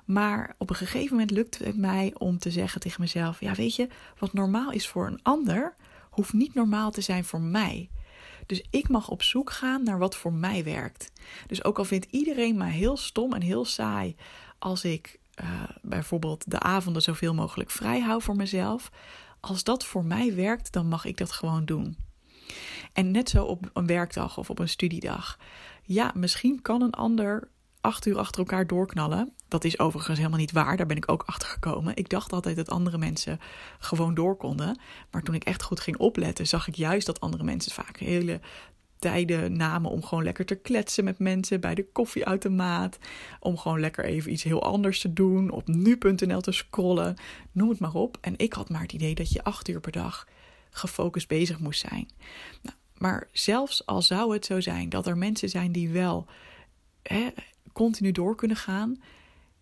Maar 0.05 0.55
op 0.57 0.69
een 0.69 0.75
gegeven 0.75 1.11
moment 1.11 1.31
lukte 1.31 1.63
het 1.63 1.77
mij 1.77 2.13
om 2.17 2.37
te 2.39 2.51
zeggen 2.51 2.81
tegen 2.81 3.01
mezelf: 3.01 3.39
ja, 3.39 3.53
weet 3.53 3.75
je, 3.75 3.87
wat 4.19 4.33
normaal 4.33 4.71
is 4.71 4.87
voor 4.87 5.07
een 5.07 5.19
ander, 5.23 5.75
hoeft 6.09 6.33
niet 6.33 6.53
normaal 6.53 6.91
te 6.91 7.01
zijn 7.01 7.23
voor 7.23 7.41
mij. 7.41 7.89
Dus 8.45 8.63
ik 8.69 8.89
mag 8.89 9.09
op 9.09 9.23
zoek 9.23 9.51
gaan 9.51 9.83
naar 9.83 9.99
wat 9.99 10.15
voor 10.15 10.33
mij 10.33 10.63
werkt. 10.63 11.11
Dus 11.47 11.63
ook 11.63 11.77
al 11.77 11.85
vindt 11.85 12.07
iedereen 12.09 12.57
mij 12.57 12.71
heel 12.71 12.97
stom 12.97 13.33
en 13.33 13.41
heel 13.41 13.65
saai 13.65 14.15
als 14.59 14.83
ik 14.83 15.19
uh, 15.41 15.63
bijvoorbeeld 15.81 16.51
de 16.51 16.59
avonden 16.59 17.01
zoveel 17.01 17.33
mogelijk 17.33 17.69
vrij 17.71 17.99
hou 17.99 18.21
voor 18.21 18.35
mezelf. 18.35 18.91
Als 19.39 19.63
dat 19.63 19.85
voor 19.85 20.05
mij 20.05 20.35
werkt, 20.35 20.71
dan 20.71 20.87
mag 20.87 21.05
ik 21.05 21.17
dat 21.17 21.31
gewoon 21.31 21.65
doen. 21.65 21.97
En 22.93 23.11
net 23.11 23.29
zo 23.29 23.43
op 23.43 23.69
een 23.73 23.87
werkdag 23.87 24.37
of 24.37 24.49
op 24.49 24.59
een 24.59 24.69
studiedag. 24.69 25.39
Ja, 25.83 26.11
misschien 26.15 26.61
kan 26.61 26.81
een 26.81 26.93
ander 26.93 27.49
acht 27.81 28.05
uur 28.05 28.17
achter 28.17 28.39
elkaar 28.39 28.67
doorknallen. 28.67 29.33
Dat 29.55 29.63
is 29.63 29.79
overigens 29.79 30.17
helemaal 30.17 30.39
niet 30.39 30.51
waar. 30.51 30.77
Daar 30.77 30.85
ben 30.85 30.97
ik 30.97 31.11
ook 31.11 31.23
achter 31.25 31.47
gekomen. 31.47 31.95
Ik 31.95 32.09
dacht 32.09 32.33
altijd 32.33 32.55
dat 32.55 32.69
andere 32.69 32.97
mensen 32.97 33.39
gewoon 33.79 34.13
door 34.13 34.35
konden. 34.35 34.79
Maar 35.11 35.23
toen 35.23 35.35
ik 35.35 35.43
echt 35.43 35.63
goed 35.63 35.79
ging 35.79 35.97
opletten, 35.97 36.47
zag 36.47 36.67
ik 36.67 36.75
juist 36.75 37.05
dat 37.05 37.19
andere 37.19 37.43
mensen 37.43 37.71
vaak 37.71 37.97
hele 37.97 38.39
tijden 38.99 39.57
namen 39.57 39.91
om 39.91 40.03
gewoon 40.03 40.23
lekker 40.23 40.45
te 40.45 40.55
kletsen 40.55 41.03
met 41.03 41.19
mensen 41.19 41.59
bij 41.59 41.75
de 41.75 41.85
koffieautomaat. 41.91 42.97
Om 43.39 43.57
gewoon 43.57 43.79
lekker 43.79 44.05
even 44.05 44.31
iets 44.31 44.43
heel 44.43 44.63
anders 44.63 44.99
te 44.99 45.13
doen. 45.13 45.49
Op 45.49 45.67
nu.nl 45.67 46.41
te 46.41 46.51
scrollen. 46.51 47.15
Noem 47.51 47.69
het 47.69 47.79
maar 47.79 47.93
op. 47.93 48.17
En 48.21 48.33
ik 48.37 48.53
had 48.53 48.69
maar 48.69 48.81
het 48.81 48.93
idee 48.93 49.15
dat 49.15 49.31
je 49.31 49.43
acht 49.43 49.67
uur 49.67 49.79
per 49.79 49.91
dag 49.91 50.27
gefocust 50.69 51.27
bezig 51.27 51.59
moest 51.59 51.79
zijn. 51.89 52.09
Nou, 52.61 52.75
maar 52.97 53.27
zelfs 53.31 53.85
al 53.85 54.01
zou 54.01 54.33
het 54.33 54.45
zo 54.45 54.59
zijn 54.59 54.89
dat 54.89 55.07
er 55.07 55.17
mensen 55.17 55.49
zijn 55.49 55.71
die 55.71 55.89
wel 55.89 56.27
hè, 57.01 57.27
continu 57.73 58.11
door 58.11 58.35
kunnen 58.35 58.57
gaan. 58.57 58.97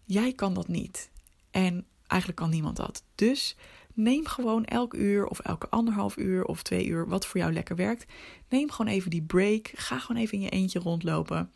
Jij 0.06 0.34
kan 0.34 0.54
dat 0.54 0.68
niet. 0.68 1.10
En 1.52 1.86
eigenlijk 2.08 2.42
kan 2.42 2.50
niemand 2.50 2.76
dat. 2.76 3.04
Dus 3.16 3.56
neem 3.94 4.26
gewoon 4.26 4.66
elk 4.66 4.94
uur 4.94 5.26
of 5.26 5.40
elke 5.40 5.70
anderhalf 5.70 6.18
uur 6.18 6.46
of 6.46 6.64
twee 6.64 6.86
uur, 6.86 7.08
wat 7.08 7.26
voor 7.26 7.40
jou 7.40 7.54
lekker 7.54 7.76
werkt. 7.76 8.06
Neem 8.50 8.72
gewoon 8.72 8.92
even 8.92 9.10
die 9.10 9.22
break. 9.22 9.72
Ga 9.74 10.00
gewoon 10.00 10.22
even 10.22 10.34
in 10.34 10.44
je 10.44 10.50
eentje 10.50 10.80
rondlopen. 10.80 11.52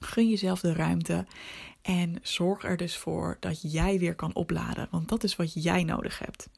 Gun 0.00 0.28
jezelf 0.28 0.60
de 0.60 0.72
ruimte. 0.72 1.26
En 1.82 2.18
zorg 2.22 2.64
er 2.64 2.76
dus 2.76 2.96
voor 2.96 3.36
dat 3.40 3.72
jij 3.72 3.98
weer 3.98 4.14
kan 4.14 4.34
opladen. 4.34 4.88
Want 4.90 5.08
dat 5.08 5.24
is 5.24 5.36
wat 5.36 5.62
jij 5.62 5.84
nodig 5.84 6.18
hebt. 6.18 6.48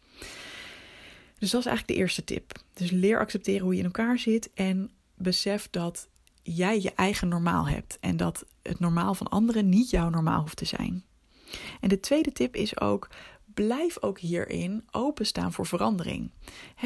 Dus 1.38 1.50
dat 1.50 1.60
is 1.60 1.66
eigenlijk 1.66 1.86
de 1.86 1.94
eerste 1.94 2.24
tip. 2.24 2.52
Dus 2.72 2.90
leer 2.90 3.18
accepteren 3.18 3.62
hoe 3.62 3.72
je 3.72 3.78
in 3.78 3.84
elkaar 3.84 4.18
zit. 4.18 4.50
En 4.54 4.90
besef 5.14 5.68
dat 5.70 6.08
jij 6.42 6.80
je 6.80 6.92
eigen 6.94 7.28
normaal 7.28 7.68
hebt 7.68 7.98
en 8.00 8.16
dat 8.16 8.44
het 8.62 8.78
normaal 8.78 9.14
van 9.14 9.28
anderen 9.28 9.68
niet 9.68 9.90
jouw 9.90 10.08
normaal 10.08 10.40
hoeft 10.40 10.56
te 10.56 10.64
zijn. 10.64 11.04
En 11.80 11.88
de 11.88 12.00
tweede 12.00 12.32
tip 12.32 12.56
is 12.56 12.80
ook 12.80 13.08
blijf 13.54 14.02
ook 14.02 14.18
hierin 14.18 14.84
openstaan 14.90 15.52
voor 15.52 15.66
verandering. 15.66 16.30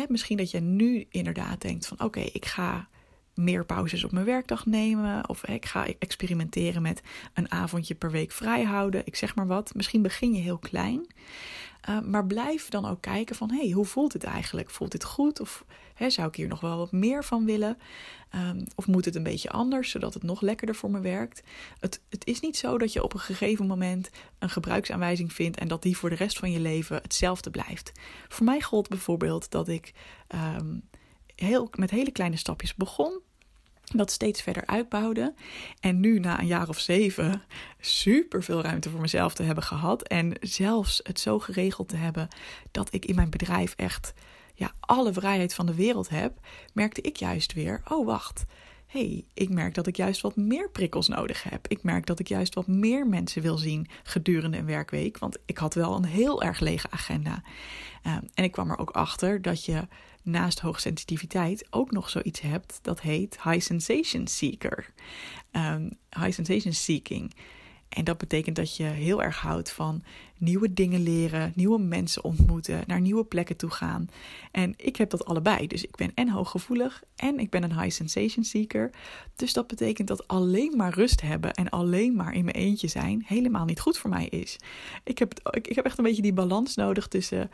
Misschien 0.08 0.36
dat 0.36 0.50
je 0.50 0.60
nu 0.60 1.06
inderdaad 1.08 1.60
denkt 1.60 1.86
van 1.86 2.00
oké, 2.00 2.20
ik 2.20 2.46
ga 2.46 2.88
meer 3.34 3.64
pauzes 3.64 4.04
op 4.04 4.12
mijn 4.12 4.24
werkdag 4.24 4.66
nemen. 4.66 5.28
Of 5.28 5.44
ik 5.44 5.66
ga 5.66 5.86
experimenteren 5.98 6.82
met 6.82 7.02
een 7.34 7.50
avondje 7.50 7.94
per 7.94 8.10
week 8.10 8.32
vrij 8.32 8.64
houden. 8.64 9.02
Ik 9.04 9.16
zeg 9.16 9.34
maar 9.34 9.46
wat. 9.46 9.74
Misschien 9.74 10.02
begin 10.02 10.34
je 10.34 10.40
heel 10.40 10.58
klein. 10.58 11.06
Uh, 11.88 12.00
maar 12.00 12.26
blijf 12.26 12.68
dan 12.68 12.86
ook 12.86 13.00
kijken 13.00 13.36
van, 13.36 13.50
hey, 13.50 13.70
hoe 13.70 13.84
voelt 13.84 14.12
het 14.12 14.24
eigenlijk? 14.24 14.70
Voelt 14.70 14.92
dit 14.92 15.04
goed? 15.04 15.40
Of 15.40 15.64
zou 16.08 16.28
ik 16.28 16.34
hier 16.34 16.48
nog 16.48 16.60
wel 16.60 16.76
wat 16.76 16.92
meer 16.92 17.24
van 17.24 17.44
willen? 17.44 17.78
Um, 18.34 18.64
of 18.74 18.86
moet 18.86 19.04
het 19.04 19.14
een 19.14 19.22
beetje 19.22 19.50
anders, 19.50 19.90
zodat 19.90 20.14
het 20.14 20.22
nog 20.22 20.40
lekkerder 20.40 20.74
voor 20.74 20.90
me 20.90 21.00
werkt? 21.00 21.42
Het, 21.78 22.00
het 22.08 22.26
is 22.26 22.40
niet 22.40 22.56
zo 22.56 22.78
dat 22.78 22.92
je 22.92 23.02
op 23.02 23.14
een 23.14 23.20
gegeven 23.20 23.66
moment 23.66 24.10
een 24.38 24.50
gebruiksaanwijzing 24.50 25.32
vindt 25.32 25.58
en 25.58 25.68
dat 25.68 25.82
die 25.82 25.96
voor 25.96 26.10
de 26.10 26.16
rest 26.16 26.38
van 26.38 26.52
je 26.52 26.60
leven 26.60 26.96
hetzelfde 27.02 27.50
blijft. 27.50 27.92
Voor 28.28 28.46
mij 28.46 28.60
gold 28.60 28.88
bijvoorbeeld 28.88 29.50
dat 29.50 29.68
ik 29.68 29.92
um, 30.56 30.82
heel, 31.40 31.68
met 31.74 31.90
hele 31.90 32.10
kleine 32.10 32.36
stapjes 32.36 32.74
begon 32.74 33.20
dat 33.94 34.10
steeds 34.10 34.42
verder 34.42 34.66
uitbouwde. 34.66 35.34
En 35.80 36.00
nu, 36.00 36.18
na 36.18 36.40
een 36.40 36.46
jaar 36.46 36.68
of 36.68 36.78
zeven, 36.78 37.42
super 37.80 38.42
veel 38.42 38.62
ruimte 38.62 38.90
voor 38.90 39.00
mezelf 39.00 39.34
te 39.34 39.42
hebben 39.42 39.64
gehad. 39.64 40.02
En 40.02 40.36
zelfs 40.40 41.00
het 41.02 41.20
zo 41.20 41.38
geregeld 41.38 41.88
te 41.88 41.96
hebben 41.96 42.28
dat 42.70 42.94
ik 42.94 43.04
in 43.04 43.14
mijn 43.14 43.30
bedrijf 43.30 43.74
echt 43.76 44.12
ja, 44.54 44.72
alle 44.80 45.12
vrijheid 45.12 45.54
van 45.54 45.66
de 45.66 45.74
wereld 45.74 46.08
heb, 46.08 46.38
merkte 46.72 47.00
ik 47.00 47.16
juist 47.16 47.52
weer: 47.52 47.82
oh 47.88 48.06
wacht. 48.06 48.44
hey, 48.86 49.24
ik 49.34 49.48
merk 49.48 49.74
dat 49.74 49.86
ik 49.86 49.96
juist 49.96 50.20
wat 50.20 50.36
meer 50.36 50.70
prikkels 50.70 51.08
nodig 51.08 51.42
heb. 51.42 51.68
Ik 51.68 51.82
merk 51.82 52.06
dat 52.06 52.18
ik 52.18 52.28
juist 52.28 52.54
wat 52.54 52.66
meer 52.66 53.06
mensen 53.06 53.42
wil 53.42 53.58
zien 53.58 53.88
gedurende 54.02 54.58
een 54.58 54.66
werkweek. 54.66 55.18
Want 55.18 55.38
ik 55.46 55.58
had 55.58 55.74
wel 55.74 55.96
een 55.96 56.04
heel 56.04 56.42
erg 56.42 56.60
lege 56.60 56.90
agenda. 56.90 57.42
Um, 58.06 58.28
en 58.34 58.44
ik 58.44 58.52
kwam 58.52 58.70
er 58.70 58.78
ook 58.78 58.90
achter 58.90 59.42
dat 59.42 59.64
je 59.64 59.88
naast 60.22 60.60
hoogsensitiviteit 60.60 61.66
ook 61.70 61.90
nog 61.90 62.10
zoiets 62.10 62.40
hebt 62.40 62.78
dat 62.82 63.00
heet 63.00 63.42
high 63.42 63.60
sensation 63.60 64.26
seeker. 64.26 64.92
Um, 65.52 65.90
high 66.10 66.32
sensation 66.32 66.72
seeking. 66.72 67.34
En 67.90 68.04
dat 68.04 68.18
betekent 68.18 68.56
dat 68.56 68.76
je 68.76 68.84
heel 68.84 69.22
erg 69.22 69.36
houdt 69.40 69.72
van 69.72 70.02
nieuwe 70.38 70.72
dingen 70.72 71.02
leren, 71.02 71.52
nieuwe 71.54 71.78
mensen 71.78 72.24
ontmoeten, 72.24 72.82
naar 72.86 73.00
nieuwe 73.00 73.24
plekken 73.24 73.56
toe 73.56 73.70
gaan. 73.70 74.08
En 74.50 74.74
ik 74.76 74.96
heb 74.96 75.10
dat 75.10 75.24
allebei. 75.24 75.66
Dus 75.66 75.82
ik 75.82 75.96
ben 75.96 76.10
en 76.14 76.28
hooggevoelig 76.28 77.02
en 77.16 77.38
ik 77.38 77.50
ben 77.50 77.62
een 77.62 77.80
high 77.80 77.94
sensation 77.94 78.44
seeker. 78.44 78.90
Dus 79.36 79.52
dat 79.52 79.66
betekent 79.66 80.08
dat 80.08 80.28
alleen 80.28 80.76
maar 80.76 80.94
rust 80.94 81.20
hebben 81.20 81.52
en 81.54 81.68
alleen 81.68 82.16
maar 82.16 82.34
in 82.34 82.44
mijn 82.44 82.56
eentje 82.56 82.88
zijn 82.88 83.24
helemaal 83.26 83.64
niet 83.64 83.80
goed 83.80 83.98
voor 83.98 84.10
mij 84.10 84.26
is. 84.26 84.56
Ik 85.04 85.18
heb, 85.18 85.50
ik 85.62 85.74
heb 85.74 85.84
echt 85.84 85.98
een 85.98 86.04
beetje 86.04 86.22
die 86.22 86.32
balans 86.32 86.74
nodig 86.74 87.08
tussen 87.08 87.50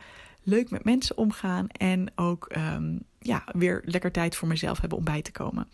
leuk 0.47 0.69
met 0.69 0.83
mensen 0.83 1.17
omgaan 1.17 1.67
en 1.67 2.11
ook 2.15 2.55
um, 2.57 2.99
ja, 3.19 3.43
weer 3.51 3.81
lekker 3.85 4.11
tijd 4.11 4.35
voor 4.35 4.47
mezelf 4.47 4.79
hebben 4.79 4.97
om 4.97 5.03
bij 5.03 5.21
te 5.21 5.31
komen. 5.31 5.67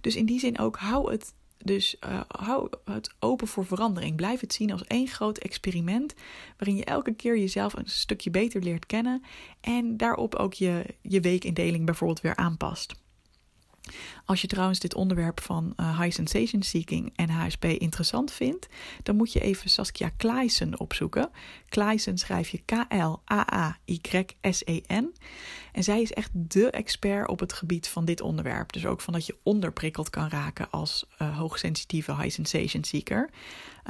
Dus 0.00 0.16
in 0.16 0.26
die 0.26 0.40
zin 0.40 0.58
ook 0.58 0.76
hou 0.76 1.10
het 1.10 1.34
dus 1.64 1.96
uh, 2.06 2.20
hou 2.28 2.68
het 2.84 3.14
open 3.18 3.46
voor 3.46 3.66
verandering. 3.66 4.16
Blijf 4.16 4.40
het 4.40 4.52
zien 4.52 4.72
als 4.72 4.84
één 4.84 5.06
groot 5.06 5.38
experiment. 5.38 6.14
Waarin 6.56 6.76
je 6.76 6.84
elke 6.84 7.14
keer 7.14 7.38
jezelf 7.38 7.72
een 7.76 7.88
stukje 7.88 8.30
beter 8.30 8.62
leert 8.62 8.86
kennen. 8.86 9.22
En 9.60 9.96
daarop 9.96 10.34
ook 10.34 10.54
je, 10.54 10.84
je 11.02 11.20
weekindeling 11.20 11.84
bijvoorbeeld 11.84 12.20
weer 12.20 12.36
aanpast. 12.36 12.94
Als 14.24 14.40
je 14.40 14.46
trouwens 14.46 14.78
dit 14.78 14.94
onderwerp 14.94 15.40
van 15.40 15.72
uh, 15.76 16.00
high 16.00 16.14
sensation 16.14 16.62
seeking 16.62 17.12
en 17.16 17.30
HSP 17.30 17.64
interessant 17.64 18.32
vindt, 18.32 18.68
dan 19.02 19.16
moet 19.16 19.32
je 19.32 19.40
even 19.40 19.70
Saskia 19.70 20.10
Kleisen 20.16 20.80
opzoeken. 20.80 21.30
Kleisen 21.68 22.18
schrijf 22.18 22.48
je 22.48 22.62
K-L-A-A-Y-S-E-N. 22.64 23.78
En 25.72 25.82
zij 25.82 26.02
is 26.02 26.12
echt 26.12 26.30
de 26.32 26.70
expert 26.70 27.28
op 27.28 27.40
het 27.40 27.52
gebied 27.52 27.88
van 27.88 28.04
dit 28.04 28.20
onderwerp. 28.20 28.72
Dus 28.72 28.86
ook 28.86 29.00
van 29.00 29.12
dat 29.12 29.26
je 29.26 29.38
onderprikkeld 29.42 30.10
kan 30.10 30.28
raken 30.28 30.70
als 30.70 31.06
uh, 31.18 31.38
hoogsensitieve 31.38 32.16
high 32.16 32.30
sensation 32.30 32.84
seeker. 32.84 33.30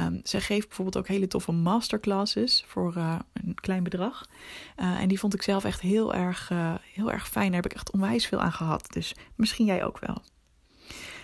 Um, 0.01 0.21
zij 0.23 0.41
geeft 0.41 0.67
bijvoorbeeld 0.67 0.97
ook 0.97 1.09
hele 1.09 1.27
toffe 1.27 1.53
masterclasses 1.53 2.65
voor 2.67 2.95
uh, 2.97 3.19
klein 3.55 3.83
bedrag. 3.83 4.29
Uh, 4.77 5.01
en 5.01 5.09
die 5.09 5.19
vond 5.19 5.35
ik 5.35 5.43
zelf 5.43 5.65
echt 5.65 5.81
heel 5.81 6.15
erg, 6.15 6.51
uh, 6.51 6.75
heel 6.95 7.13
erg 7.13 7.29
fijn. 7.29 7.47
Daar 7.47 7.63
heb 7.63 7.71
ik 7.71 7.77
echt 7.77 7.91
onwijs 7.91 8.27
veel 8.27 8.41
aan 8.41 8.53
gehad. 8.53 8.93
Dus 8.93 9.15
misschien 9.35 9.67
jij 9.67 9.85
ook 9.85 9.99
wel. 9.99 10.23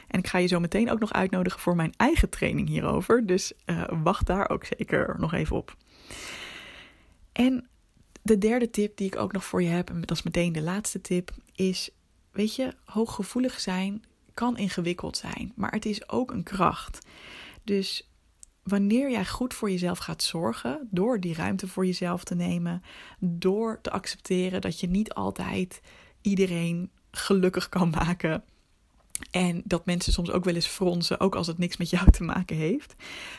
En 0.07 0.19
ik 0.19 0.27
ga 0.27 0.39
je 0.39 0.47
zo 0.47 0.61
meteen 0.61 0.91
ook 0.91 1.01
nog 1.01 1.13
uitnodigen 1.13 1.61
voor 1.61 1.77
mijn 1.77 1.95
eigen 1.97 2.29
training 2.29 2.69
hierover. 2.69 3.27
Dus 3.27 3.53
wacht 4.03 4.27
daar 4.27 4.49
ook 4.49 4.65
zeker 4.65 5.15
nog 5.19 5.33
even 5.33 5.57
op. 5.57 5.77
En 7.33 7.69
de 8.23 8.39
derde 8.39 8.71
tip 8.71 8.97
die 8.97 9.07
ik 9.07 9.17
ook 9.17 9.33
nog 9.33 9.45
voor 9.45 9.63
je 9.63 9.69
heb, 9.69 9.91
en 9.91 10.01
dat 10.01 10.17
is 10.17 10.23
meteen 10.23 10.53
de 10.53 10.63
laatste 10.63 11.01
tip, 11.01 11.31
is: 11.55 11.91
weet 12.31 12.55
je, 12.55 12.75
hooggevoelig 12.85 13.61
zijn 13.61 14.05
kan 14.35 14.57
ingewikkeld 14.57 15.17
zijn, 15.17 15.53
maar 15.55 15.71
het 15.71 15.87
is 15.87 16.09
ook 16.09 16.31
een 16.31 16.43
kracht. 16.43 17.07
Dus 17.65 18.11
wanneer 18.67 19.11
jij 19.11 19.27
goed 19.27 19.55
voor 19.55 19.71
jezelf 19.71 19.99
gaat 19.99 20.23
zorgen, 20.23 20.89
door 20.91 21.21
die 21.21 21.35
ruimte 21.35 21.69
voor 21.69 21.87
jezelf 21.87 22.25
te 22.25 22.35
nemen, 22.35 22.83
door 23.19 23.79
te 23.81 23.91
accepteren 23.91 24.61
dat 24.61 24.81
je 24.81 24.89
niet 24.89 25.15
altijd 25.15 25.81
iedereen 26.21 26.91
gelukkig 27.11 27.69
kan 27.69 27.91
maken. 27.91 28.45
En 29.31 29.63
dat 29.65 29.87
mensen 29.87 30.13
soms 30.13 30.31
ook 30.31 30.45
wel 30.45 30.55
eens 30.55 30.67
fronsen, 30.67 31.21
ook 31.21 31.35
als 31.35 31.47
het 31.47 31.59
niks 31.59 31.77
met 31.77 31.91
jou 31.91 32.11
te 32.11 32.23
maken 32.23 32.57
heeft. 32.57 32.95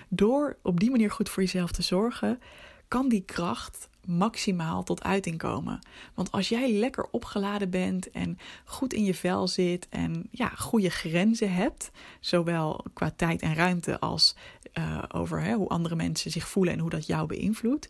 Door 0.10 0.58
op 0.64 0.80
die 0.80 0.92
manier 0.92 1.12
goed 1.12 1.30
voor 1.30 1.44
jezelf 1.44 1.72
te 1.72 1.82
zorgen, 1.82 2.40
kan 2.88 3.10
die 3.10 3.24
kracht 3.26 3.90
maximaal 4.08 4.84
tot 4.84 5.04
uiting 5.04 5.38
komen. 5.38 5.80
Want 6.14 6.32
als 6.32 6.50
jij 6.50 6.72
lekker 6.72 7.08
opgeladen 7.12 7.70
bent 7.70 8.12
en 8.12 8.38
goed 8.66 8.94
in 8.94 9.04
je 9.04 9.14
vel 9.14 9.48
zit 9.48 9.88
en 9.90 10.28
ja, 10.32 10.48
goede 10.48 10.90
grenzen 10.90 11.54
hebt, 11.54 11.92
zowel 12.20 12.86
qua 12.94 13.12
tijd 13.16 13.42
en 13.42 13.56
ruimte 13.56 14.00
als 14.00 14.36
uh, 14.74 15.04
over 15.08 15.42
hè, 15.42 15.54
hoe 15.54 15.70
andere 15.70 15.96
mensen 15.96 16.32
zich 16.32 16.48
voelen 16.48 16.74
en 16.74 16.80
hoe 16.80 16.90
dat 16.90 17.06
jou 17.06 17.28
beïnvloedt, 17.28 17.90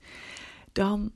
dan 0.71 1.11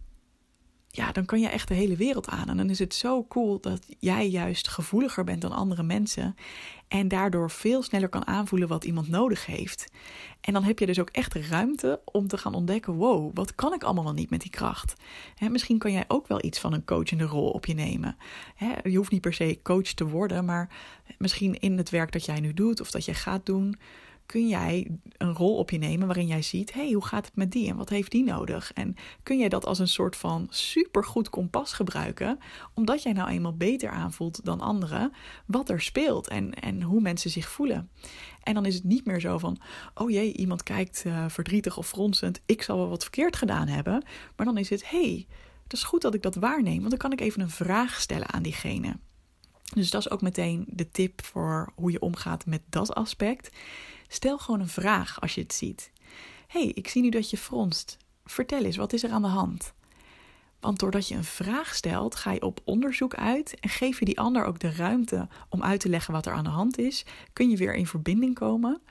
ja, 0.92 1.12
dan 1.12 1.26
kan 1.26 1.40
je 1.40 1.48
echt 1.48 1.68
de 1.68 1.74
hele 1.74 1.96
wereld 1.96 2.30
aan. 2.30 2.50
En 2.50 2.58
dan 2.58 2.70
is 2.70 2.80
het 2.80 2.94
zo 2.94 3.26
cool 3.26 3.60
dat 3.60 3.86
jij 4.00 4.30
juist 4.30 4.68
gevoeliger 4.68 5.24
bent 5.24 5.42
dan 5.42 5.52
andere 5.52 5.84
mensen. 5.84 6.36
En 6.88 7.08
daardoor 7.08 7.50
veel 7.52 7.84
sneller 7.84 8.10
kan 8.10 8.28
aanvoelen 8.28 8.68
wat 8.68 8.84
iemand 8.84 9.08
nodig 9.08 9.46
heeft. 9.46 9.92
En 10.42 10.54
dan 10.54 10.64
heb 10.64 10.80
je 10.80 10.86
dus 10.86 11.00
ook 11.00 11.10
echt 11.10 11.34
ruimte 11.34 12.00
om 12.06 12.28
te 12.28 12.38
gaan 12.38 12.54
ontdekken: 12.54 12.94
wow, 12.94 13.32
wat 13.34 13.56
kan 13.56 13.74
ik 13.74 13.84
allemaal 13.84 14.04
wel 14.04 14.14
niet 14.14 14.30
met 14.30 14.42
die 14.42 14.52
kracht? 14.52 14.94
misschien 15.50 15.78
kan 15.78 15.92
jij 15.92 16.06
ook 16.08 16.28
wel 16.28 16.44
iets 16.44 16.60
van 16.60 16.74
een 16.74 16.86
coachende 16.86 17.24
rol 17.24 17.50
op 17.50 17.66
je 17.66 17.74
nemen. 17.74 18.18
je 18.84 18.98
hoeft 18.98 19.12
niet 19.12 19.22
per 19.22 19.34
se 19.34 19.60
coach 19.64 19.94
te 19.94 20.08
worden, 20.08 20.46
maar 20.46 20.70
misschien 21.18 21.60
in 21.60 21.78
het 21.78 21.90
werk 21.90 22.12
dat 22.12 22.26
jij 22.26 22.40
nu 22.40 22.54
doet 22.54 22.82
of 22.82 22.92
dat 22.92 23.06
je 23.06 23.14
gaat 23.14 23.46
doen 23.46 23.78
kun 24.32 24.48
jij 24.48 24.88
een 25.18 25.34
rol 25.34 25.58
op 25.58 25.70
je 25.70 25.78
nemen 25.78 26.08
waarin 26.08 26.28
jij 26.28 26.42
ziet: 26.42 26.74
hey, 26.74 26.92
hoe 26.92 27.06
gaat 27.06 27.26
het 27.26 27.36
met 27.36 27.52
die 27.52 27.70
en 27.70 27.76
wat 27.76 27.90
heeft 27.90 28.12
die 28.12 28.24
nodig? 28.24 28.74
En 28.74 28.96
kun 29.24 29.38
jij 29.38 29.50
dat 29.50 29.66
als 29.66 29.80
een 29.80 29.88
soort 29.88 30.16
van 30.16 30.48
supergoed 30.50 31.30
kompas 31.30 31.74
gebruiken, 31.74 32.38
omdat 32.74 33.04
jij 33.04 33.14
nou 33.14 33.30
eenmaal 33.30 33.58
beter 33.58 33.90
aanvoelt 33.90 34.46
dan 34.46 34.62
anderen 34.62 35.14
wat 35.46 35.70
er 35.70 35.82
speelt 35.82 36.28
en, 36.28 36.54
en 36.54 36.82
hoe 36.82 37.02
mensen 37.02 37.30
zich 37.30 37.50
voelen. 37.50 37.90
En 38.44 38.54
dan 38.54 38.66
is 38.66 38.76
het 38.76 38.84
niet 38.84 39.06
meer 39.06 39.20
zo 39.20 39.38
van: 39.38 39.58
oh 39.94 40.10
jee, 40.10 40.34
iemand 40.34 40.64
kijkt 40.64 41.04
uh, 41.08 41.26
verdrietig 41.28 41.78
of 41.78 41.88
fronsend, 41.88 42.42
ik 42.46 42.62
zal 42.62 42.78
wel 42.78 42.90
wat 42.90 43.04
verkeerd 43.04 43.36
gedaan 43.36 43.68
hebben. 43.68 44.06
Maar 44.36 44.46
dan 44.46 44.58
is 44.58 44.70
het: 44.70 44.90
hey, 44.90 45.28
het 45.64 45.74
is 45.74 45.84
goed 45.84 46.02
dat 46.02 46.14
ik 46.14 46.22
dat 46.22 46.36
waarneem, 46.36 46.78
want 46.78 46.90
dan 46.90 47.00
kan 47.00 47.12
ik 47.12 47.22
even 47.22 47.42
een 47.42 47.50
vraag 47.50 48.02
stellen 48.02 48.32
aan 48.32 48.44
diegene. 48.44 48.96
Dus 49.74 49.90
dat 49.90 50.02
is 50.02 50.10
ook 50.10 50.22
meteen 50.22 50.66
de 50.68 50.92
tip 50.92 51.26
voor 51.26 51.72
hoe 51.76 51.92
je 51.92 52.02
omgaat 52.02 52.46
met 52.46 52.62
dat 52.70 52.96
aspect. 52.96 53.50
Stel 54.08 54.38
gewoon 54.38 54.60
een 54.60 54.68
vraag 54.68 55.22
als 55.22 55.36
je 55.36 55.42
het 55.42 55.54
ziet. 55.54 55.92
hey, 56.48 56.66
ik 56.68 56.88
zie 56.88 57.02
nu 57.02 57.10
dat 57.10 57.30
je 57.30 57.38
fronst. 57.38 57.98
Vertel 58.26 58.64
eens, 58.64 58.78
wat 58.78 58.94
is 58.94 59.04
er 59.04 59.12
aan 59.12 59.22
de 59.22 59.28
hand? 59.28 59.74
Want 60.60 60.80
doordat 60.80 61.08
je 61.08 61.16
een 61.16 61.24
vraag 61.24 61.76
stelt, 61.76 62.16
ga 62.16 62.32
je 62.32 62.42
op 62.42 62.62
onderzoek 62.64 63.16
uit 63.16 63.60
en 63.60 63.70
geef 63.70 64.00
je 64.00 64.06
die 64.06 64.20
ander 64.20 64.46
ook 64.46 64.60
de 64.60 64.72
ruimte 64.72 65.28
om 65.50 65.64
uit 65.64 65.80
te 65.80 65.90
leggen 65.90 66.14
wat 66.14 66.26
er 66.26 66.34
aan 66.34 66.44
de 66.44 66.50
hand 66.50 66.78
is. 66.78 67.06
Kun 67.34 67.50
je 67.50 67.58
weer 67.58 67.74
in 67.76 67.88
verbinding 67.88 68.36
komen. 68.36 68.82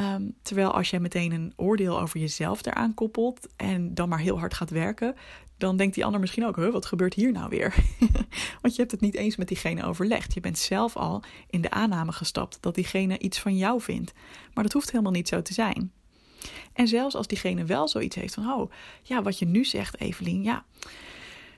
Um, 0.00 0.34
terwijl 0.42 0.70
als 0.70 0.90
jij 0.90 1.00
meteen 1.00 1.32
een 1.32 1.52
oordeel 1.56 2.00
over 2.00 2.20
jezelf 2.20 2.66
eraan 2.66 2.94
koppelt 2.94 3.48
en 3.56 3.94
dan 3.94 4.08
maar 4.08 4.18
heel 4.18 4.38
hard 4.38 4.54
gaat 4.54 4.70
werken, 4.70 5.14
dan 5.60 5.76
denkt 5.76 5.94
die 5.94 6.04
ander 6.04 6.20
misschien 6.20 6.46
ook: 6.46 6.56
huh, 6.56 6.72
wat 6.72 6.86
gebeurt 6.86 7.14
hier 7.14 7.32
nou 7.32 7.48
weer? 7.48 7.74
Want 8.62 8.74
je 8.74 8.80
hebt 8.80 8.90
het 8.90 9.00
niet 9.00 9.14
eens 9.14 9.36
met 9.36 9.48
diegene 9.48 9.84
overlegd. 9.84 10.34
Je 10.34 10.40
bent 10.40 10.58
zelf 10.58 10.96
al 10.96 11.22
in 11.50 11.60
de 11.60 11.70
aanname 11.70 12.12
gestapt 12.12 12.58
dat 12.60 12.74
diegene 12.74 13.18
iets 13.18 13.38
van 13.38 13.56
jou 13.56 13.80
vindt. 13.80 14.12
Maar 14.54 14.64
dat 14.64 14.72
hoeft 14.72 14.90
helemaal 14.90 15.12
niet 15.12 15.28
zo 15.28 15.42
te 15.42 15.52
zijn. 15.52 15.92
En 16.72 16.88
zelfs 16.88 17.14
als 17.14 17.26
diegene 17.26 17.64
wel 17.64 17.88
zoiets 17.88 18.16
heeft 18.16 18.34
van: 18.34 18.52
oh, 18.52 18.70
ja, 19.02 19.22
wat 19.22 19.38
je 19.38 19.46
nu 19.46 19.64
zegt, 19.64 20.00
Evelien, 20.00 20.42
ja, 20.42 20.64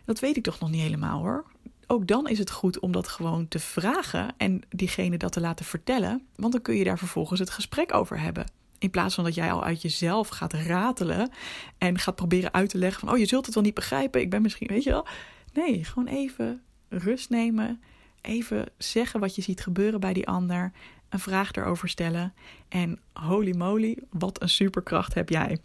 dat 0.05 0.21
weet 0.21 0.37
ik 0.37 0.43
toch 0.43 0.61
nog 0.61 0.71
niet 0.71 0.83
helemaal 0.83 1.21
hoor. 1.21 1.45
ook 1.87 2.07
dan 2.07 2.29
is 2.29 2.39
het 2.39 2.51
goed 2.51 2.79
om 2.79 2.93
dat 2.93 3.09
gewoon 3.09 3.49
te 3.49 3.59
vragen 3.59 4.35
en 4.37 4.63
diegene 4.69 5.17
dat 5.17 5.33
te 5.33 5.41
laten 5.41 5.65
vertellen, 5.65 6.27
want 6.37 6.53
dan 6.53 6.63
kun 6.63 6.75
je 6.75 6.85
daar 6.85 6.99
vervolgens 6.99 7.41
het 7.41 7.51
gesprek 7.51 7.95
over 7.95 8.21
hebben. 8.21 8.62
In 8.83 8.91
plaats 8.91 9.15
van 9.15 9.25
dat 9.25 9.35
jij 9.35 9.53
al 9.53 9.65
uit 9.65 9.83
jezelf 9.83 10.29
gaat 10.29 10.53
ratelen 10.53 11.31
en 11.79 11.99
gaat 11.99 12.15
proberen 12.15 12.53
uit 12.53 12.69
te 12.69 12.79
leggen 12.79 13.01
van, 13.01 13.11
oh 13.15 13.19
je 13.19 13.27
zult 13.27 13.47
het 13.47 13.55
wel 13.55 13.65
niet 13.65 13.75
begrijpen, 13.75 14.21
ik 14.21 14.31
ben 14.31 14.43
misschien, 14.43 14.67
weet 14.67 14.83
je 14.83 14.91
wel. 14.91 15.07
Nee, 15.53 15.85
gewoon 15.85 16.07
even 16.07 16.63
rust 16.89 17.31
nemen, 17.31 17.83
even 18.21 18.67
zeggen 18.79 19.21
wat 19.21 19.35
je 19.35 19.43
ziet 19.43 19.61
gebeuren 19.61 20.01
bij 20.01 20.13
die 20.13 20.27
ander, 20.27 20.73
een 21.09 21.19
vraag 21.19 21.53
erover 21.53 21.89
stellen 21.89 22.35
en 22.69 23.01
holy 23.13 23.57
moly, 23.57 23.99
wat 24.11 24.43
een 24.43 24.49
superkracht 24.49 25.15
heb 25.15 25.29
jij. 25.29 25.59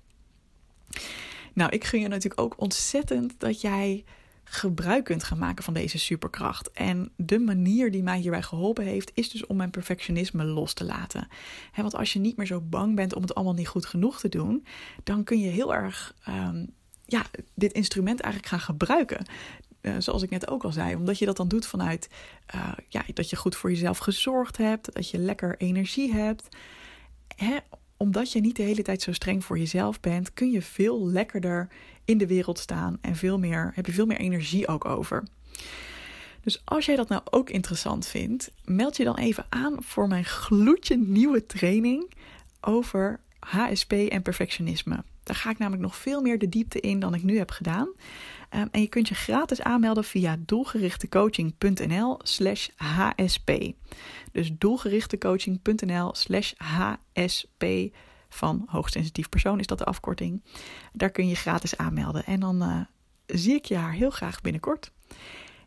Nou, 1.54 1.72
ik 1.72 1.84
gun 1.84 2.00
je 2.00 2.08
natuurlijk 2.08 2.42
ook 2.42 2.54
ontzettend 2.58 3.34
dat 3.38 3.62
jij 3.62 4.04
gebruik 4.50 5.04
kunt 5.04 5.24
gaan 5.24 5.38
maken 5.38 5.64
van 5.64 5.74
deze 5.74 5.98
superkracht. 5.98 6.72
En 6.72 7.12
de 7.16 7.40
manier 7.40 7.92
die 7.92 8.04
mij 8.04 8.20
hierbij 8.20 8.42
geholpen 8.42 8.86
heeft, 8.86 9.12
is 9.14 9.30
dus 9.30 9.46
om 9.46 9.56
mijn 9.56 9.70
perfectionisme 9.70 10.44
los 10.44 10.74
te 10.74 10.86
laten. 10.86 11.28
want 11.76 11.96
als 11.96 12.14
je 12.14 12.20
niet 12.20 12.38
meer 12.38 12.46
zo 12.46 12.62
bang 12.62 12.96
bent 12.96 13.16
om 13.16 13.22
het 13.22 13.36
allemaal 13.36 13.54
niet 13.54 13.68
goed 13.68 13.86
genoeg 13.86 14.20
te 14.20 14.30
doen, 14.30 14.66
dan 15.04 15.24
kun 15.24 15.40
je 15.40 15.50
heel 15.50 15.74
erg 15.74 16.14
ehm, 16.24 16.66
ja, 17.06 17.26
dit 17.54 17.74
instrument 17.74 18.20
eigenlijk 18.20 18.54
gaan 18.54 18.76
gebruiken. 18.76 19.26
Uh, 19.82 19.96
zoals 19.98 20.22
ik 20.22 20.30
net 20.30 20.48
ook 20.48 20.64
al 20.64 20.72
zei, 20.72 20.96
omdat 20.96 21.20
je 21.20 21.26
dat 21.26 21.38
dan 21.38 21.48
doet 21.48 21.66
vanuit 21.66 22.10
uh, 22.56 22.72
ja, 22.88 23.04
dat 23.14 23.30
je 23.30 23.36
goed 23.36 23.56
voor 23.56 23.70
jezelf 23.70 23.98
gezorgd 23.98 24.58
hebt, 24.58 24.94
dat 24.94 25.10
je 25.10 25.18
lekker 25.18 25.58
energie 25.58 26.14
hebt. 26.14 26.48
Omdat 27.98 28.32
je 28.32 28.40
niet 28.40 28.56
de 28.56 28.64
hele 28.64 28.82
tijd 28.82 29.02
zo 29.02 29.14
streng 29.14 29.46
voor 29.46 29.58
jezelf 29.58 30.00
bent, 30.00 30.34
kun 30.34 30.52
je 30.52 30.62
veel 30.62 31.08
lekkerder 31.08 31.68
in 32.08 32.18
de 32.18 32.28
wereld 32.28 32.60
staan 32.60 32.98
en 33.02 33.16
veel 33.16 33.40
meer, 33.40 33.72
heb 33.76 33.86
je 33.86 33.92
veel 33.92 34.06
meer 34.06 34.18
energie 34.18 34.68
ook 34.68 34.86
over. 34.86 35.24
Dus 36.42 36.62
als 36.66 36.86
jij 36.86 36.96
dat 36.96 37.10
nou 37.10 37.22
ook 37.30 37.50
interessant 37.50 38.08
vindt, 38.08 38.52
meld 38.66 38.98
je 38.98 39.04
dan 39.04 39.18
even 39.18 39.46
aan 39.50 39.76
voor 39.80 40.08
mijn 40.08 40.26
gloedje 40.26 40.98
nieuwe 40.98 41.46
training 41.46 42.14
over 42.62 43.20
HSP 43.40 43.92
en 43.92 44.22
perfectionisme. 44.22 45.04
Daar 45.24 45.36
ga 45.36 45.50
ik 45.50 45.58
namelijk 45.58 45.84
nog 45.84 45.96
veel 45.96 46.22
meer 46.22 46.40
de 46.40 46.50
diepte 46.50 46.80
in 46.80 47.00
dan 47.00 47.14
ik 47.14 47.24
nu 47.24 47.38
heb 47.38 47.52
gedaan. 47.52 47.88
Um, 48.56 48.68
en 48.72 48.82
je 48.82 48.88
kunt 48.88 49.08
je 49.08 49.16
gratis 49.16 49.62
aanmelden 49.62 50.04
via 50.04 50.38
doelgerichtecoaching.nl 50.40 52.20
slash 52.24 52.68
HSP. 52.76 53.52
Dus 54.32 54.52
doelgerichtecoaching.nl 54.58 56.16
slash 56.16 56.54
HSP 56.58 57.64
van 58.38 58.64
hoogsensitief 58.68 59.30
persoon 59.30 59.60
is 59.60 59.68
dat 59.68 59.78
de 59.78 59.86
afkorting. 59.86 60.44
Daar 60.94 61.10
kun 61.10 61.28
je 61.28 61.36
gratis 61.36 61.78
aanmelden. 61.78 62.26
En 62.26 62.40
dan 62.40 62.64
uh, 62.64 62.80
zie 63.26 63.56
ik 63.56 63.66
je 63.66 63.76
haar 63.76 63.94
heel 63.94 64.10
graag 64.10 64.42
binnenkort. 64.42 64.92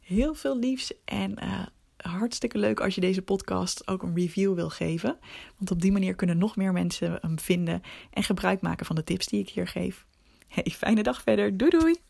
Heel 0.00 0.34
veel 0.34 0.58
liefs 0.58 0.92
en 1.04 1.36
uh, 1.42 1.66
hartstikke 1.96 2.58
leuk 2.58 2.80
als 2.80 2.94
je 2.94 3.00
deze 3.00 3.22
podcast 3.22 3.88
ook 3.88 4.02
een 4.02 4.14
review 4.14 4.54
wil 4.54 4.70
geven. 4.70 5.18
Want 5.56 5.70
op 5.70 5.80
die 5.80 5.92
manier 5.92 6.14
kunnen 6.14 6.38
nog 6.38 6.56
meer 6.56 6.72
mensen 6.72 7.18
hem 7.20 7.38
vinden 7.38 7.82
en 8.10 8.22
gebruik 8.22 8.60
maken 8.60 8.86
van 8.86 8.96
de 8.96 9.04
tips 9.04 9.26
die 9.26 9.40
ik 9.40 9.48
hier 9.48 9.68
geef. 9.68 10.06
Hey, 10.48 10.72
fijne 10.72 11.02
dag 11.02 11.22
verder. 11.22 11.56
Doei 11.56 11.70
doei! 11.70 12.09